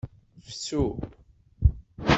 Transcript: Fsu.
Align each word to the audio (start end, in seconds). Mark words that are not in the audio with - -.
Fsu. 0.49 0.81